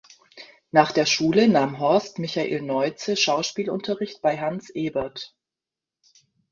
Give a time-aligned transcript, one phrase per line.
[0.71, 5.35] Nach der Schule nahm Horst Michael Neutze Schauspielunterricht bei Hans Ebert.